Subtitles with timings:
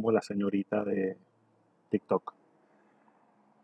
[0.00, 1.18] como la señorita de
[1.90, 2.32] TikTok.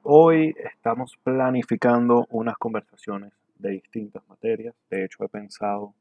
[0.02, 4.75] Hoy estamos planificando unas conversaciones de distintas materias.
[4.91, 5.95] De hecho, he pensado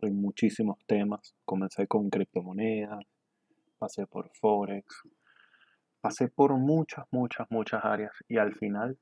[0.00, 1.36] en muchísimos temas.
[1.44, 3.04] Comencé con criptomonedas,
[3.78, 5.02] pasé por Forex,
[6.00, 8.98] pasé por muchas, muchas, muchas áreas y al final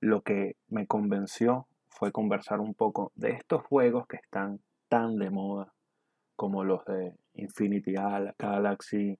[0.00, 5.28] lo que me convenció fue conversar un poco de estos juegos que están tan de
[5.28, 5.74] moda
[6.36, 9.18] como los de Infinity Galaxy,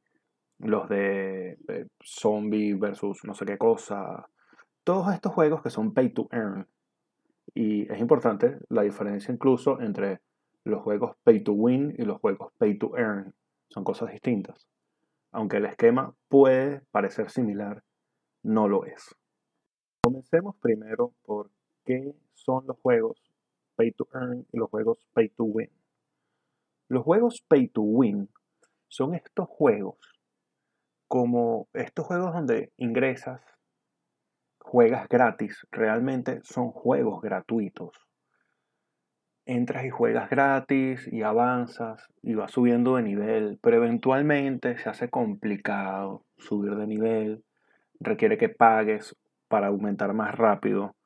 [0.59, 4.29] los de eh, Zombie versus no sé qué cosa.
[4.85, 6.67] Todos estos juegos que son pay to earn.
[7.55, 10.21] Y es importante la diferencia incluso entre
[10.65, 13.35] los juegos pay to win y los juegos pay to earn.
[13.69, 14.67] Son cosas distintas.
[15.33, 17.83] Aunque el esquema puede parecer similar,
[18.43, 19.15] no lo es.
[20.03, 21.50] Comencemos primero por
[21.84, 23.21] qué son los juegos
[23.77, 25.71] pay to earn y los juegos pay to win.
[26.89, 28.28] Los juegos pay to win
[28.89, 30.14] son estos juegos
[31.08, 33.41] como estos juegos donde ingresas,
[34.58, 37.97] juegas gratis, realmente son juegos gratuitos.
[39.47, 45.10] Entras y juegas gratis y avanzas y vas subiendo de nivel, pero eventualmente se hace
[45.10, 47.44] complicado subir de nivel,
[48.00, 49.14] requiere que pagues
[49.48, 50.97] para aumentar más rápido,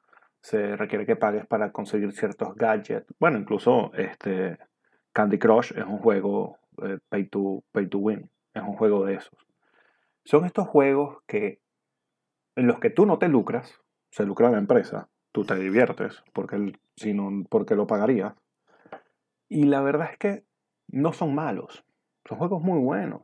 [0.41, 4.57] se requiere que pagues para conseguir ciertos gadgets, bueno, incluso este,
[5.13, 9.15] Candy Crush es un juego eh, pay, to, pay to win, es un juego de
[9.15, 9.48] esos.
[10.29, 11.59] Son estos juegos que
[12.55, 16.75] en los que tú no te lucras, se lucra la empresa, tú te diviertes, porque,
[16.97, 18.35] si no, porque lo pagarías.
[19.49, 20.45] Y la verdad es que
[20.87, 21.83] no son malos,
[22.27, 23.23] son juegos muy buenos.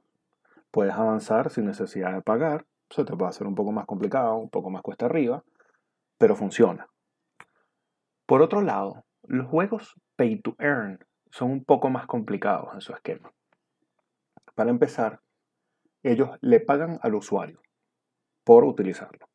[0.71, 4.49] Puedes avanzar sin necesidad de pagar, se te puede hacer un poco más complicado, un
[4.49, 5.45] poco más cuesta arriba,
[6.17, 6.89] pero funciona.
[8.25, 12.95] Por otro lado, los juegos pay to earn son un poco más complicados en su
[12.95, 13.31] esquema.
[14.55, 15.21] Para empezar,
[16.05, 17.61] ellos le pagan al usuario
[18.45, 19.27] por utilizarlo.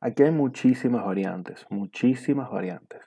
[0.00, 3.00] Aquí hay muchísimas variantes, muchísimas variantes.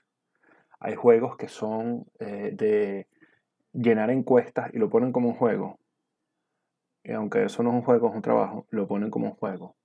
[0.79, 3.07] Hay juegos que son eh, de
[3.73, 5.79] llenar encuestas y lo ponen como un juego.
[7.03, 9.75] Y aunque eso no es un juego, es un trabajo, lo ponen como un juego.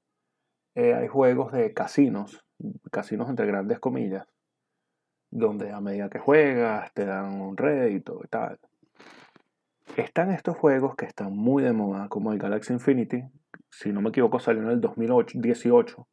[0.75, 2.45] Eh, hay juegos de casinos,
[2.91, 4.27] casinos entre grandes comillas,
[5.31, 8.59] donde a medida que juegas te dan un rédito y tal.
[9.97, 13.23] Están estos juegos que están muy de moda, como el Galaxy Infinity.
[13.71, 16.09] Si no me equivoco, salió en el 2018.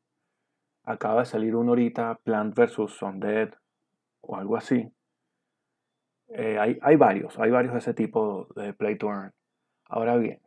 [0.83, 3.01] Acaba de salir uno ahorita, Plant vs.
[3.01, 3.53] Undead
[4.21, 4.91] o algo así.
[6.29, 9.33] Eh, hay, hay, varios, hay varios de ese tipo de Play to Earn.
[9.85, 10.41] Ahora bien,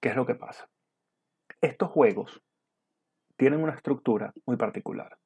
[0.00, 0.68] ¿qué es lo que pasa?
[1.60, 2.42] Estos juegos
[3.36, 5.18] tienen una estructura muy particular.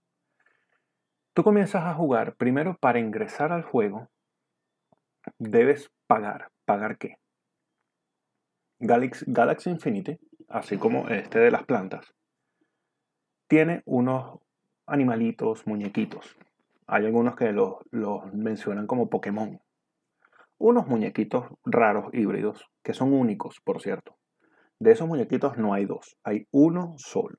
[1.33, 4.09] Tú comienzas a jugar, primero para ingresar al juego,
[5.39, 6.51] debes pagar.
[6.65, 7.19] ¿Pagar qué?
[8.81, 12.13] Galaxy, Infinity, así como este de las plantas,
[13.47, 14.41] tiene unos
[14.87, 16.37] animalitos, muñequitos.
[16.89, 19.61] Hay algunos que los, los mencionan como Pokémon.
[20.59, 24.17] Unos muñequitos raros, híbridos, que son únicos, por cierto.
[24.81, 27.39] De esos muñequitos no hay dos, hay uno solo.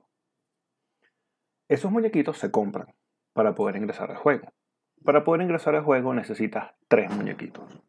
[1.68, 2.88] Esos muñequitos se compran
[3.34, 4.48] para poder ingresar al juego.
[5.04, 7.82] Para poder ingresar al juego necesitas tres muñequitos.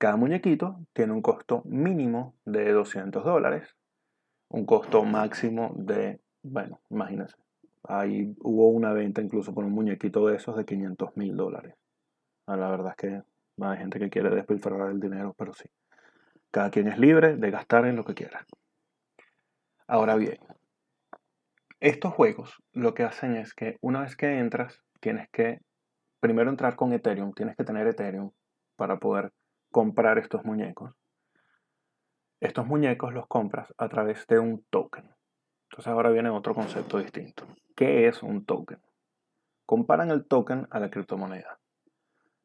[0.00, 3.76] Cada muñequito tiene un costo mínimo de 200 dólares,
[4.48, 7.36] un costo máximo de, bueno, imagínense,
[7.84, 11.74] ahí hubo una venta incluso por un muñequito de esos de 500 mil dólares.
[12.46, 13.22] Ah, la verdad es que
[13.62, 15.68] hay gente que quiere despilfarrar el dinero, pero sí.
[16.50, 18.46] Cada quien es libre de gastar en lo que quiera.
[19.86, 20.38] Ahora bien,
[21.78, 25.60] estos juegos lo que hacen es que una vez que entras, tienes que
[26.20, 28.30] primero entrar con Ethereum, tienes que tener Ethereum
[28.76, 29.30] para poder
[29.70, 30.94] comprar estos muñecos.
[32.40, 35.14] Estos muñecos los compras a través de un token.
[35.70, 37.46] Entonces ahora viene otro concepto distinto.
[37.76, 38.80] ¿Qué es un token?
[39.66, 41.60] Comparan el token a la criptomoneda.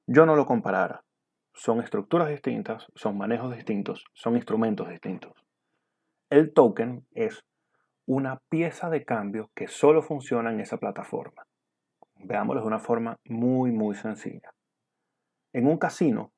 [0.06, 1.04] Yo no lo comparara.
[1.54, 5.34] Son estructuras distintas, son manejos distintos, son instrumentos distintos.
[6.30, 7.44] El token es
[8.06, 11.48] una pieza de cambio que solo funciona en esa plataforma.
[12.18, 14.54] Veámoslo de una forma muy, muy sencilla.
[15.54, 16.32] En un casino,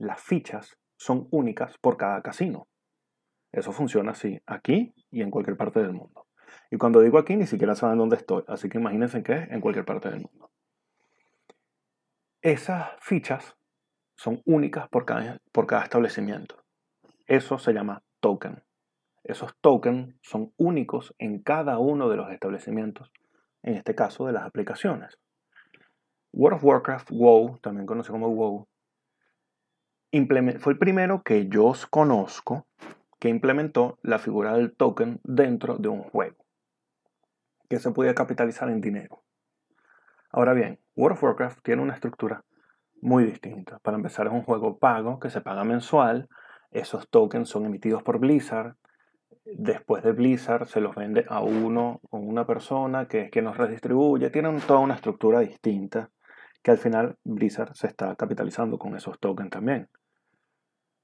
[0.00, 2.66] las fichas son únicas por cada casino.
[3.52, 6.26] Eso funciona así, aquí y en cualquier parte del mundo.
[6.70, 9.60] Y cuando digo aquí, ni siquiera saben dónde estoy, así que imagínense que es en
[9.60, 10.50] cualquier parte del mundo.
[12.40, 13.56] Esas fichas
[14.16, 16.56] son únicas por cada, por cada establecimiento.
[17.26, 18.62] Eso se llama token.
[19.22, 23.12] Esos tokens son únicos en cada uno de los establecimientos,
[23.62, 25.18] en este caso de las aplicaciones.
[26.32, 28.66] World of Warcraft, WoW, también conocido como WoW,
[30.58, 32.66] fue el primero que yo conozco
[33.20, 36.36] que implementó la figura del token dentro de un juego,
[37.68, 39.22] que se podía capitalizar en dinero.
[40.32, 42.44] Ahora bien, World of Warcraft tiene una estructura
[43.02, 43.78] muy distinta.
[43.80, 46.28] Para empezar, es un juego pago que se paga mensual.
[46.70, 48.76] Esos tokens son emitidos por Blizzard.
[49.44, 54.30] Después de Blizzard se los vende a uno o una persona que es los redistribuye.
[54.30, 56.10] Tienen toda una estructura distinta
[56.62, 59.88] que al final Blizzard se está capitalizando con esos tokens también.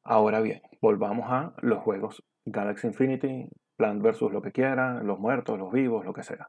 [0.08, 4.20] Ahora bien, volvamos a los juegos Galaxy Infinity, Plant vs.
[4.30, 6.48] lo que quiera, los muertos, los vivos, lo que sea.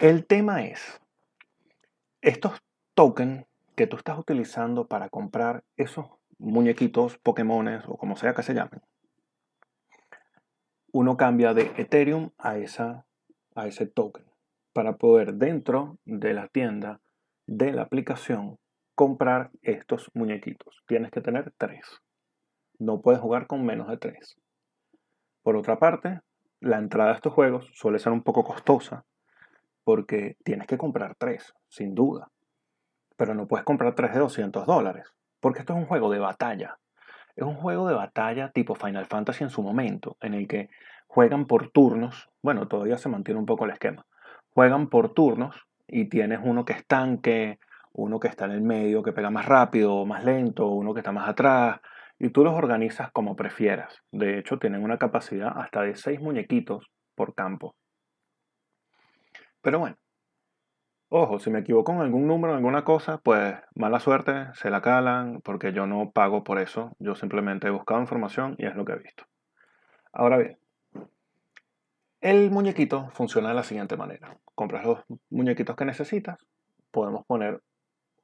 [0.00, 1.02] El tema es,
[2.22, 2.62] estos
[2.94, 3.44] tokens
[3.74, 6.06] que tú estás utilizando para comprar esos
[6.38, 8.80] muñequitos, Pokémones o como sea que se llamen,
[10.92, 13.04] uno cambia de Ethereum a, esa,
[13.54, 14.24] a ese token
[14.72, 17.02] para poder dentro de la tienda
[17.46, 18.58] de la aplicación
[18.94, 20.82] comprar estos muñequitos.
[20.86, 22.02] Tienes que tener tres.
[22.78, 24.36] No puedes jugar con menos de tres.
[25.42, 26.20] Por otra parte,
[26.60, 29.04] la entrada a estos juegos suele ser un poco costosa
[29.84, 32.30] porque tienes que comprar tres, sin duda.
[33.16, 36.78] Pero no puedes comprar tres de 200 dólares, porque esto es un juego de batalla.
[37.34, 40.70] Es un juego de batalla tipo Final Fantasy en su momento, en el que
[41.06, 42.30] juegan por turnos.
[42.42, 44.06] Bueno, todavía se mantiene un poco el esquema.
[44.54, 47.58] Juegan por turnos y tienes uno que es tanque,
[47.92, 51.12] uno que está en el medio, que pega más rápido más lento, uno que está
[51.12, 51.80] más atrás,
[52.18, 54.02] y tú los organizas como prefieras.
[54.12, 57.74] De hecho, tienen una capacidad hasta de 6 muñequitos por campo.
[59.60, 59.96] Pero bueno,
[61.08, 64.82] ojo, si me equivoco en algún número, en alguna cosa, pues mala suerte, se la
[64.82, 66.94] calan, porque yo no pago por eso.
[66.98, 69.24] Yo simplemente he buscado información y es lo que he visto.
[70.12, 70.58] Ahora bien,
[72.20, 74.36] el muñequito funciona de la siguiente manera.
[74.54, 75.00] Compras los
[75.30, 76.38] muñequitos que necesitas.
[76.92, 77.60] Podemos poner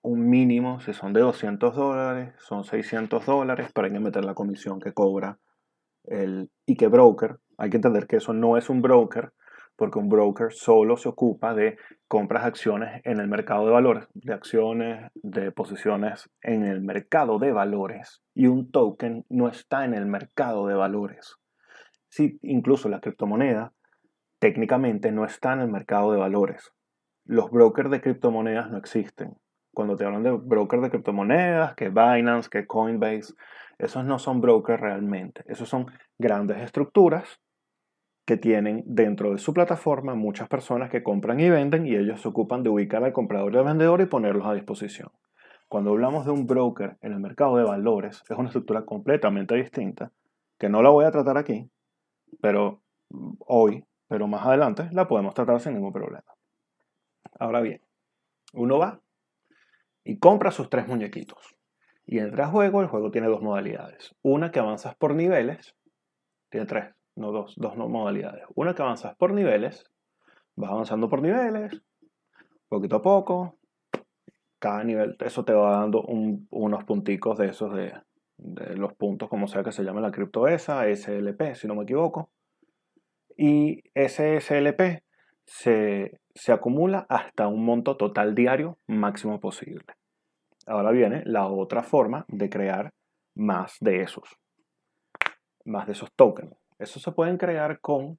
[0.03, 4.35] un mínimo, si son de 200 dólares, son 600 dólares, pero hay que meter la
[4.35, 5.39] comisión que cobra
[6.05, 7.37] el Ike Broker.
[7.59, 9.33] Hay que entender que eso no es un broker,
[9.77, 11.77] porque un broker solo se ocupa de
[12.09, 17.39] compras de acciones en el mercado de valores, de acciones, de posiciones en el mercado
[17.39, 21.37] de valores, y un token no está en el mercado de valores.
[22.09, 23.73] Si incluso la criptomoneda
[24.39, 26.73] técnicamente no está en el mercado de valores.
[27.25, 29.37] Los brokers de criptomonedas no existen
[29.79, 33.35] cuando te hablan de brokers de criptomonedas, que Binance, que Coinbase,
[33.79, 35.45] esos no son brokers realmente.
[35.47, 35.87] Esos son
[36.19, 37.41] grandes estructuras
[38.27, 42.27] que tienen dentro de su plataforma muchas personas que compran y venden y ellos se
[42.27, 45.13] ocupan de ubicar al comprador y al vendedor y ponerlos a disposición.
[45.69, 50.11] Cuando hablamos de un broker en el mercado de valores, es una estructura completamente distinta,
[50.59, 51.71] que no la voy a tratar aquí,
[52.41, 52.83] pero
[53.47, 56.35] hoy, pero más adelante la podemos tratar sin ningún problema.
[57.39, 57.81] Ahora bien,
[58.55, 58.99] uno va
[60.09, 61.55] y compra sus tres muñequitos.
[62.07, 64.17] Y entra a juego, el juego tiene dos modalidades.
[64.23, 65.77] Una que avanzas por niveles,
[66.49, 68.45] tiene tres, no dos, dos modalidades.
[68.55, 69.85] Una que avanzas por niveles,
[70.57, 71.83] vas avanzando por niveles,
[72.71, 73.59] poquito a poco,
[74.59, 77.93] cada nivel, eso te va dando unos punticos de esos de,
[78.39, 81.83] de, los puntos, como sea que se llame la cripto esa, SLP, si no me
[81.83, 82.31] equivoco.
[83.37, 85.03] Y ese SLP
[85.45, 89.98] se, se acumula hasta un monto total diario máximo posible.
[90.69, 92.93] Ahora viene la otra forma de crear
[93.35, 94.29] más de esos,
[95.65, 96.55] más de esos tokens.
[96.79, 98.19] Eso se pueden crear con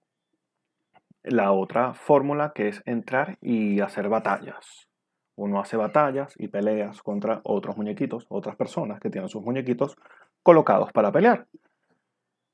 [1.24, 4.90] la otra fórmula que es entrar y hacer batallas.
[5.36, 9.96] Uno hace batallas y peleas contra otros muñequitos, otras personas que tienen sus muñequitos
[10.44, 11.48] colocados para pelear.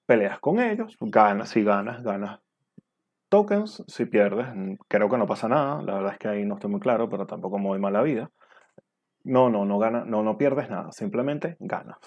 [0.06, 2.42] Peleas con ellos, ganas, si ganas, ganas
[3.30, 4.48] tokens, si pierdes,
[4.88, 7.26] creo que no pasa nada, la verdad es que ahí no estoy muy claro, pero
[7.26, 8.30] tampoco muy mala vida.
[9.26, 11.98] No, no, no, no, no pierdes nada, simplemente ganas.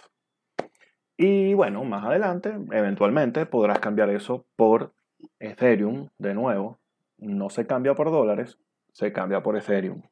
[1.16, 4.94] Y bueno, más adelante, eventualmente podrás cambiar eso por
[5.40, 6.78] Ethereum de nuevo.
[7.16, 8.60] No se cambia por dólares,
[8.92, 10.02] se cambia por Ethereum.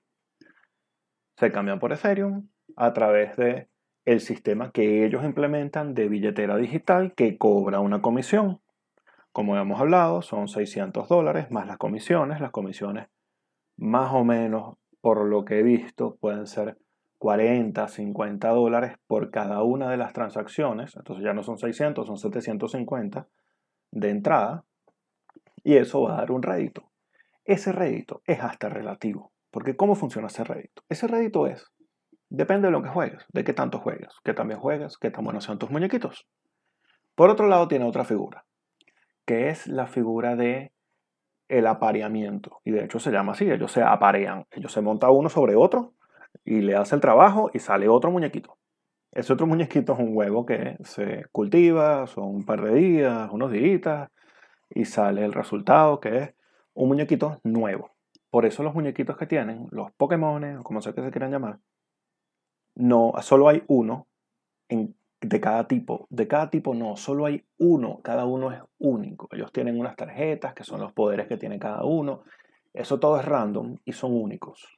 [1.37, 3.69] Se cambia por Ethereum a través de
[4.05, 8.61] el sistema que ellos implementan de billetera digital que cobra una comisión.
[9.31, 12.41] Como hemos hablado, son 600 dólares más las comisiones.
[12.41, 13.07] Las comisiones,
[13.77, 16.79] más o menos, por lo que he visto, pueden ser
[17.19, 22.19] 40, 50 dólares por cada una de las transacciones, entonces ya no son 600, son
[22.19, 23.27] 750
[23.91, 24.65] de entrada,
[25.65, 26.91] y eso va a dar un rédito.
[27.45, 30.83] Ese rédito es hasta relativo, porque ¿cómo funciona ese rédito?
[30.89, 31.73] Ese rédito es,
[32.29, 35.45] depende de lo que juegues, de qué tanto juegues, qué también juegues, qué tan buenos
[35.45, 36.29] sean tus muñequitos.
[37.15, 38.45] Por otro lado tiene otra figura,
[39.25, 40.73] que es la figura de
[41.49, 45.29] el apareamiento, y de hecho se llama así, ellos se aparean, ellos se monta uno
[45.29, 45.96] sobre otro
[46.45, 48.59] y le hace el trabajo y sale otro muñequito.
[49.13, 53.51] Ese otro muñequito es un huevo que se cultiva, son un par de días, unos
[53.51, 54.11] días,
[54.71, 56.35] y sale el resultado que es
[56.75, 57.93] un muñequito nuevo.
[58.31, 61.61] Por eso los muñequitos que tienen, los Pokémon, como sea que se quieran llamar,
[62.75, 64.07] no, solo hay uno
[64.69, 66.07] de cada tipo.
[66.11, 69.29] De cada tipo no, solo hay uno, cada uno es único.
[69.33, 72.23] Ellos tienen unas tarjetas que son los poderes que tiene cada uno.
[72.75, 74.76] Eso todo es random y son únicos.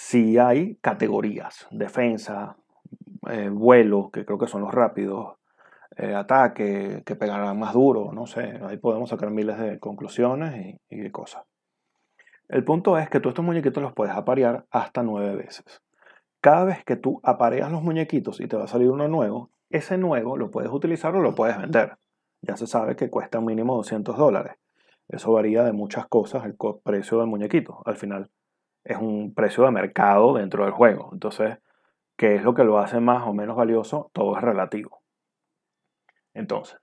[0.00, 2.56] Si hay categorías, defensa,
[3.28, 5.38] eh, vuelo, que creo que son los rápidos,
[5.96, 10.96] eh, ataque, que pegarán más duro, no sé, ahí podemos sacar miles de conclusiones y,
[10.98, 11.42] de cosas.
[12.48, 15.82] El punto es que tú estos muñequitos los puedes aparear hasta nueve veces.
[16.40, 19.98] Cada vez que tú apareas los muñequitos y te va a salir uno nuevo, ese
[19.98, 21.98] nuevo lo puedes utilizar o lo puedes vender.
[22.40, 24.58] Ya se sabe que cuesta un mínimo 200 dólares.
[25.08, 27.82] Eso varía de muchas cosas el precio del muñequito.
[27.84, 28.30] Al final
[28.88, 31.10] es un precio de mercado dentro del juego.
[31.12, 31.58] Entonces,
[32.16, 34.10] ¿qué es lo que lo hace más o menos valioso?
[34.14, 35.02] Todo es relativo.
[36.32, 36.78] Entonces,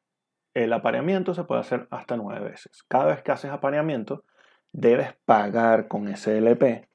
[0.53, 2.83] el apareamiento se puede hacer hasta nueve veces.
[2.87, 4.23] Cada vez que haces apareamiento,
[4.71, 6.87] debes pagar con SLP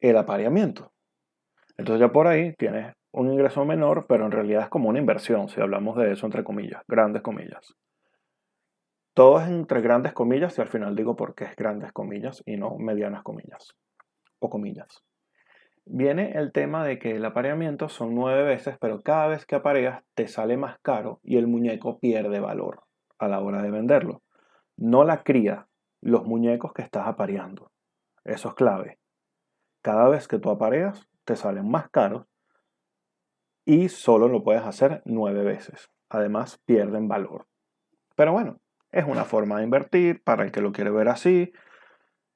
[0.00, 0.92] el apareamiento.
[1.76, 5.48] Entonces ya por ahí tienes un ingreso menor, pero en realidad es como una inversión,
[5.48, 7.74] si hablamos de eso entre comillas, grandes comillas.
[9.12, 12.56] Todo es entre grandes comillas y al final digo por qué es grandes comillas y
[12.56, 13.76] no medianas comillas
[14.46, 15.04] o comillas.
[15.86, 20.02] Viene el tema de que el apareamiento son nueve veces, pero cada vez que apareas
[20.14, 22.84] te sale más caro y el muñeco pierde valor
[23.18, 24.22] a la hora de venderlo.
[24.76, 25.68] No la cría,
[26.00, 27.70] los muñecos que estás apareando.
[28.24, 28.98] Eso es clave.
[29.82, 32.26] Cada vez que tú apareas, te salen más caros
[33.66, 35.90] y solo lo puedes hacer nueve veces.
[36.08, 37.46] Además, pierden valor.
[38.16, 38.60] Pero bueno,
[38.92, 41.52] es una forma de invertir para el que lo quiere ver así.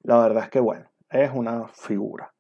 [0.03, 2.33] La verdad es que, bueno, es una figura.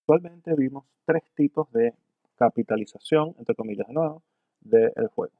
[0.00, 1.94] Actualmente vimos tres tipos de
[2.36, 4.22] capitalización, entre comillas de nuevo,
[4.60, 5.34] del juego.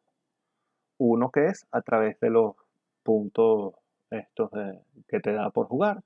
[0.98, 2.54] Uno que es a través de los
[3.02, 3.74] puntos
[4.10, 4.50] estos
[5.08, 6.02] que te da por jugar.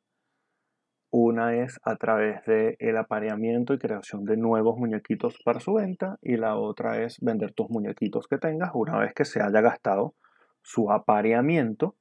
[1.10, 6.18] Una es a través del el apareamiento y creación de nuevos muñequitos para su venta.
[6.20, 10.14] Y la otra es vender tus muñequitos que tengas una vez que se haya gastado
[10.62, 11.96] su apareamiento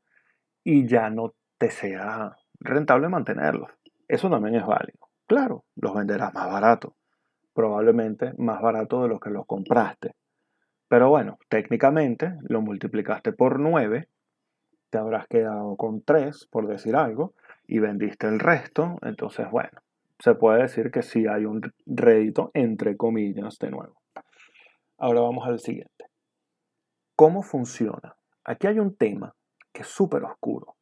[0.63, 3.71] y ya no te sea rentable mantenerlos.
[4.07, 5.07] Eso también es válido.
[5.27, 6.95] Claro, los venderás más barato,
[7.53, 10.15] probablemente más barato de lo que los compraste.
[10.87, 14.07] Pero bueno, técnicamente lo multiplicaste por 9,
[14.89, 17.33] te habrás quedado con 3, por decir algo,
[17.67, 18.97] y vendiste el resto.
[19.01, 19.81] Entonces, bueno,
[20.19, 24.01] se puede decir que sí hay un rédito entre comillas de nuevo.
[24.97, 26.05] Ahora vamos al siguiente.
[27.17, 28.15] ¿Cómo funciona?
[28.45, 29.35] Aquí hay un tema
[29.73, 30.76] que es súper oscuro.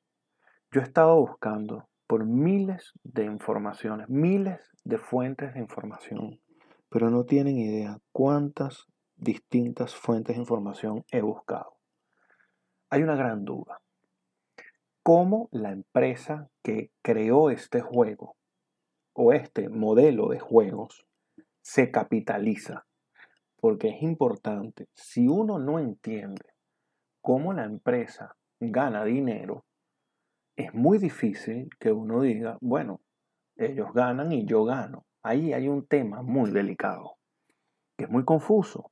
[0.75, 6.41] Yo he estado buscando por miles de informaciones, miles de fuentes de información,
[6.89, 11.77] pero no tienen idea cuántas distintas fuentes de información he buscado.
[12.89, 13.79] Hay una gran duda.
[15.01, 18.35] ¿Cómo la empresa que creó este juego
[19.13, 21.07] o este modelo de juegos
[21.61, 22.85] se capitaliza?
[23.61, 26.43] Porque es importante, si uno no entiende
[27.21, 29.63] cómo la empresa gana dinero,
[30.55, 33.01] es muy difícil que uno diga, bueno,
[33.57, 35.05] ellos ganan y yo gano.
[35.21, 37.15] Ahí hay un tema muy delicado,
[37.97, 38.91] que es muy confuso.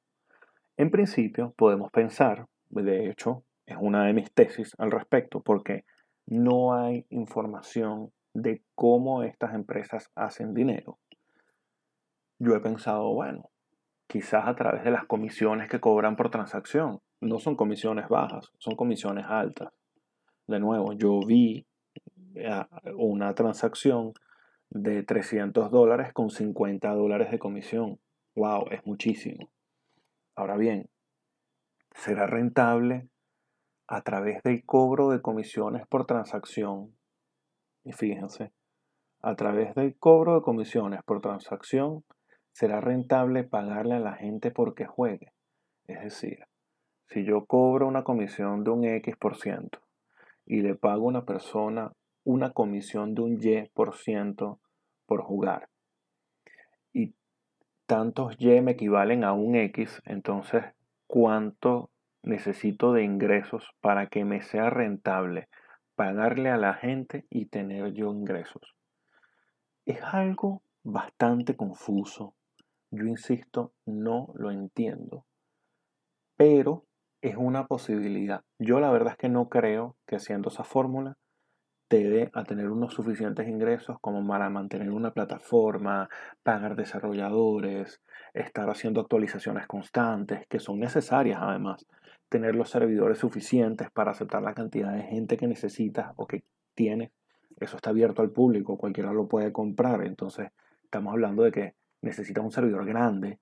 [0.77, 5.86] En principio podemos pensar, de hecho, es una de mis tesis al respecto, porque
[6.25, 10.98] no hay información de cómo estas empresas hacen dinero.
[12.39, 13.51] Yo he pensado, bueno,
[14.08, 17.00] quizás a través de las comisiones que cobran por transacción.
[17.22, 19.72] No son comisiones bajas, son comisiones altas.
[20.47, 21.65] De nuevo, yo vi
[22.35, 22.65] eh,
[22.97, 24.13] una transacción
[24.69, 28.00] de 300 dólares con 50 dólares de comisión.
[28.35, 28.67] ¡Wow!
[28.71, 29.50] Es muchísimo.
[30.35, 30.89] Ahora bien,
[31.91, 33.07] ¿será rentable
[33.88, 36.93] a través del cobro de comisiones por transacción?
[37.85, 38.51] Y fíjense,
[39.21, 42.03] a través del cobro de comisiones por transacción,
[42.51, 45.31] será rentable pagarle a la gente porque juegue.
[45.88, 46.39] Es decir,
[47.07, 49.79] si yo cobro una comisión de un X por ciento
[50.45, 54.59] y le pago a una persona una comisión de un Y por ciento
[55.05, 55.69] por jugar
[56.93, 57.15] y
[57.85, 60.63] tantos Y me equivalen a un X, entonces
[61.07, 61.89] ¿cuánto
[62.21, 65.50] necesito de ingresos para que me sea rentable
[65.95, 68.75] pagarle a la gente y tener yo ingresos?
[69.85, 72.35] Es algo bastante confuso.
[72.89, 75.25] Yo insisto, no lo entiendo.
[76.38, 76.85] Pero
[77.23, 78.43] es una posibilidad.
[78.59, 81.17] Yo la verdad es que no creo que haciendo esa fórmula
[81.87, 86.09] te dé a tener unos suficientes ingresos como para mantener una plataforma,
[86.43, 88.01] pagar desarrolladores,
[88.33, 91.85] estar haciendo actualizaciones constantes, que son necesarias además,
[92.27, 96.43] tener los servidores suficientes para aceptar la cantidad de gente que necesitas o que
[96.75, 97.11] tienes.
[97.57, 100.03] Eso está abierto al público, cualquiera lo puede comprar.
[100.03, 100.51] Entonces,
[100.83, 103.39] estamos hablando de que necesitas un servidor grande,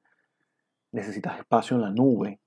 [0.91, 2.41] necesitas espacio en la nube,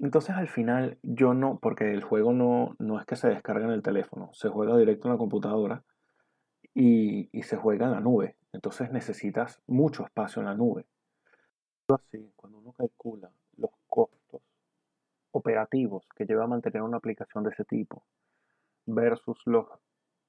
[0.00, 3.72] entonces al final yo no, porque el juego no, no es que se descargue en
[3.72, 5.82] el teléfono, se juega directo en la computadora
[6.74, 8.36] y, y se juega en la nube.
[8.52, 10.86] Entonces necesitas mucho espacio en la nube.
[11.88, 14.42] Así, cuando uno calcula los costos
[15.32, 18.04] operativos que lleva a mantener una aplicación de ese tipo
[18.86, 19.66] versus los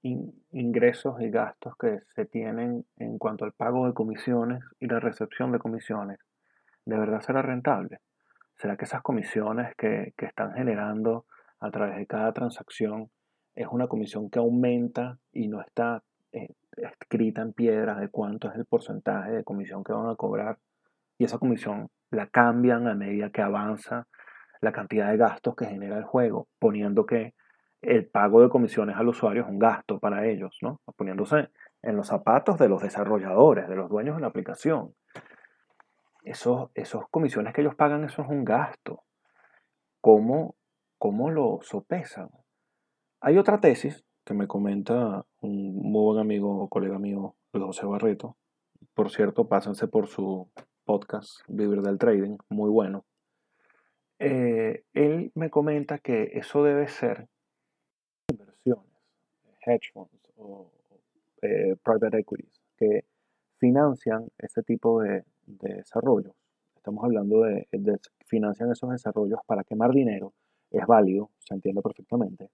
[0.01, 5.51] ingresos y gastos que se tienen en cuanto al pago de comisiones y la recepción
[5.51, 6.19] de comisiones,
[6.85, 7.99] ¿de verdad será rentable?
[8.59, 11.25] ¿Será que esas comisiones que, están generando
[11.61, 13.09] a través de cada transacción
[13.55, 18.55] es una comisión que aumenta y no está eh, escrita en piedra de cuánto es
[18.55, 20.57] el porcentaje de comisión que van a cobrar?
[21.17, 24.07] Y esa comisión la cambian a medida que avanza
[24.59, 27.35] la cantidad de gastos que genera el juego, poniendo que
[27.81, 30.81] el pago de comisiones al usuario es un gasto para ellos, ¿no?
[30.97, 31.47] Poniéndose
[31.81, 34.95] en los zapatos de los desarrolladores, de los dueños de la aplicación
[36.23, 39.03] esos, esos comisiones que ellos pagan, eso es un gasto.
[40.01, 40.55] ¿Cómo,
[40.97, 42.29] cómo lo sopesan?
[43.21, 48.37] Hay otra tesis que me comenta un muy buen amigo o colega mío, José Barreto.
[48.93, 50.49] Por cierto, pásense por su
[50.85, 53.05] podcast Vivir del Trading, muy bueno.
[54.19, 57.27] Eh, él me comenta que eso debe ser
[58.29, 58.91] inversiones,
[59.65, 60.71] hedge funds o
[61.41, 63.05] eh, private equities, que
[63.59, 66.33] financian ese tipo de, de desarrollos.
[66.75, 70.33] Estamos hablando de, de, financian esos desarrollos para quemar dinero.
[70.71, 72.49] Es válido, se entiende perfectamente.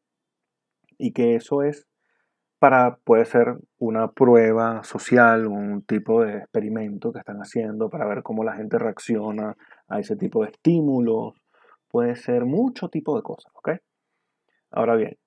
[0.98, 1.88] Y que eso es
[2.60, 8.24] para, puede ser una prueba social, un tipo de experimento que están haciendo para ver
[8.24, 9.56] cómo la gente reacciona
[9.88, 11.36] a ese tipo de estímulos.
[11.90, 13.72] Puede ser mucho tipo de cosas, ¿ok?
[14.72, 15.18] Ahora bien,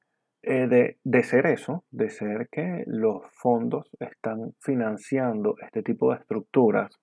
[0.43, 6.19] eh, de, de, ser eso, de ser que los fondos están financiando este tipo de
[6.19, 7.01] estructuras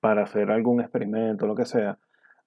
[0.00, 1.98] para hacer algún experimento, lo que sea,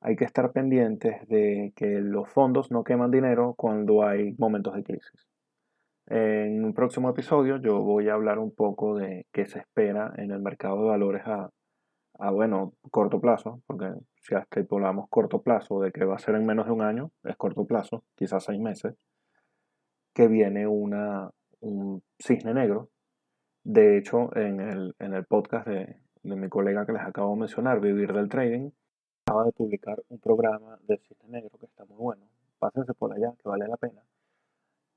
[0.01, 4.83] hay que estar pendientes de que los fondos no queman dinero cuando hay momentos de
[4.83, 5.27] crisis.
[6.07, 10.31] En un próximo episodio yo voy a hablar un poco de qué se espera en
[10.31, 11.49] el mercado de valores a,
[12.19, 16.35] a bueno, corto plazo, porque si hasta estipulamos corto plazo de que va a ser
[16.35, 18.95] en menos de un año, es corto plazo, quizás seis meses,
[20.19, 22.89] que viene una, un cisne negro.
[23.63, 27.39] De hecho, en el, en el podcast de, de mi colega que les acabo de
[27.39, 28.69] mencionar, Vivir del Trading,
[29.25, 32.25] acaba de publicar un programa del Cisne Negro que está muy bueno.
[32.59, 34.01] Pásense por allá, que vale la pena.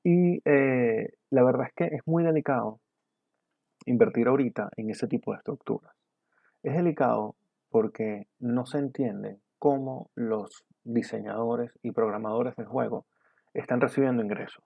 [0.03, 2.81] Y eh, la verdad es que es muy delicado
[3.87, 5.95] invertir ahorita en ese tipo de estructuras.
[6.65, 7.37] Es delicado
[7.71, 13.07] porque no se entiende cómo los diseñadores y programadores del juego
[13.55, 14.65] están recibiendo ingresos.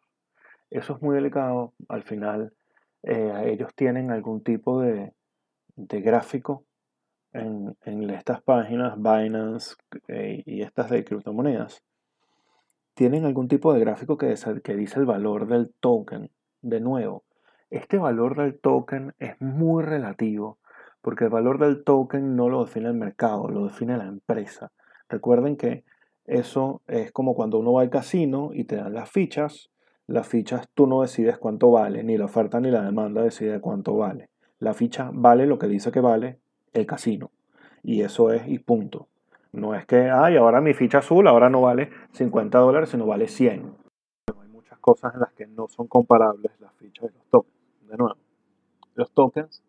[0.70, 1.72] Eso es muy delicado.
[1.88, 2.52] Al final,
[3.02, 5.12] eh, ellos tienen algún tipo de,
[5.76, 6.64] de gráfico
[7.32, 7.76] en,
[8.10, 9.74] estas páginas, Binance
[10.08, 11.82] eh, y estas de criptomonedas,
[12.94, 16.30] tienen algún tipo de gráfico que, que dice el valor del token.
[16.62, 17.24] De nuevo,
[17.70, 20.58] este valor del token es muy relativo
[21.02, 24.72] porque el valor del token no lo define el mercado, lo define la empresa.
[25.08, 25.84] Recuerden que
[26.24, 29.70] eso es como cuando uno va al casino y te dan las fichas.
[30.08, 33.96] Las fichas tú no decides cuánto vale, ni la oferta ni la demanda decide cuánto
[33.96, 34.30] vale.
[34.60, 36.38] La ficha vale lo que dice que vale
[36.72, 37.32] el casino.
[37.82, 39.08] Y eso es y punto.
[39.52, 43.26] No es que, ay, ahora mi ficha azul ahora no vale 50 dólares, sino vale
[43.26, 43.74] 100.
[44.40, 47.56] Hay muchas cosas en las que no son comparables las fichas y los tokens.
[47.88, 48.16] De nuevo,
[48.94, 49.64] los tokens,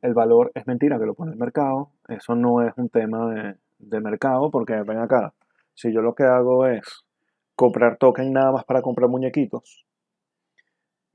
[0.00, 1.90] el valor es mentira que lo pone el mercado.
[2.08, 5.34] Eso no es un tema de, de mercado porque ven acá.
[5.74, 7.05] Si yo lo que hago es
[7.56, 9.86] comprar token nada más para comprar muñequitos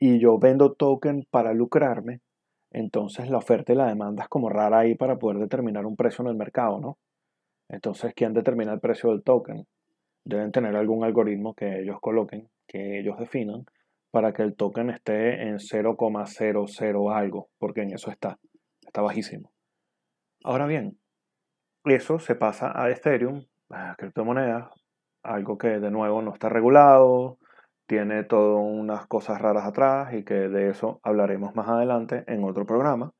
[0.03, 2.21] y yo vendo token para lucrarme,
[2.71, 6.23] entonces la oferta y la demanda es como rara ahí para poder determinar un precio
[6.23, 6.97] en el mercado, ¿no?
[7.69, 9.67] Entonces, ¿quién determina el precio del token?
[10.25, 13.65] Deben tener algún algoritmo que ellos coloquen, que ellos definan,
[14.09, 18.39] para que el token esté en 0,00 algo, porque en eso está,
[18.81, 19.51] está bajísimo.
[20.43, 20.97] Ahora bien,
[21.85, 24.69] eso se pasa a Ethereum, a criptomonedas,
[25.23, 27.37] algo que de nuevo no está regulado,
[27.87, 32.65] tiene todas unas cosas raras atrás y que de eso hablaremos más adelante en otro
[32.65, 33.13] programa,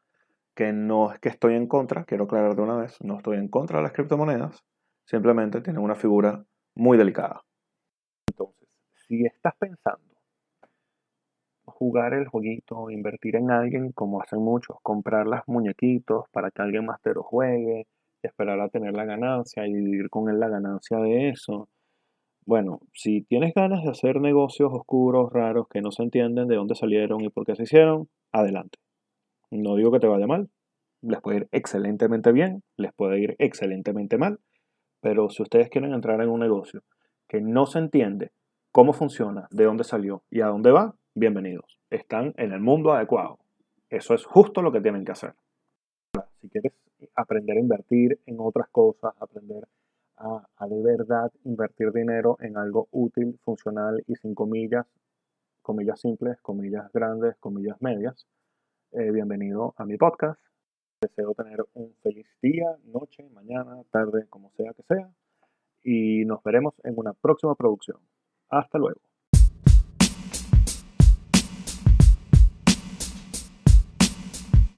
[0.56, 3.50] que no es que estoy en contra, quiero aclarar de una vez, no estoy en
[3.50, 4.64] contra de las criptomonedas,
[5.06, 6.44] simplemente tienen una figura
[6.76, 7.42] muy delicada.
[8.28, 8.68] Entonces,
[9.08, 10.12] si estás pensando
[11.66, 16.86] jugar el jueguito, invertir en alguien, como hacen muchos, comprar las muñequitos para que alguien
[16.86, 17.88] más te lo juegue,
[18.22, 21.70] esperar a tener la ganancia y vivir con él la ganancia de eso.
[22.46, 26.76] Bueno, si tienes ganas de hacer negocios oscuros, raros, que no se entienden de dónde
[26.76, 28.80] salieron y por qué se hicieron, adelante.
[29.52, 30.50] No digo que te vaya mal,
[31.02, 34.40] les puede ir excelentemente bien, les puede ir excelentemente mal,
[35.02, 36.82] pero si ustedes quieren entrar en un negocio
[37.28, 38.32] que no se entiende
[38.72, 41.80] cómo funciona, de dónde salió y a dónde va, bienvenidos.
[41.90, 43.40] Están en el mundo adecuado.
[43.90, 45.34] Eso es justo lo que tienen que hacer.
[46.42, 46.74] Si quieres
[47.16, 49.68] aprender a invertir en otras cosas, aprender
[50.22, 54.86] a, de verdad invertir dinero en algo útil, funcional y sin comillas,
[55.62, 58.28] comillas simples, comillas grandes, comillas medias,
[58.92, 60.40] eh, bienvenido a mi podcast.
[61.02, 65.10] Deseo tener un feliz día, noche, mañana, tarde, como sea que sea.
[65.84, 67.98] Y nos veremos en una próxima producción.
[68.50, 69.11] Hasta luego.